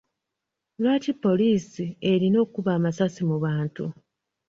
[0.81, 3.85] Lwaki poliisi erina okuba amasasi mu bantu.